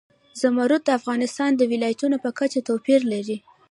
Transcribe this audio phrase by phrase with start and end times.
[0.41, 3.37] زمرد د افغانستان د ولایاتو په کچه توپیر لري.